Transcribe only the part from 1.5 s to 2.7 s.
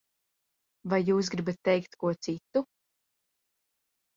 teikt ko citu?